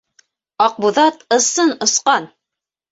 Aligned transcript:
Аҡбуҙат 0.67 1.23
ысын 1.39 1.79
осҡан! 1.89 2.31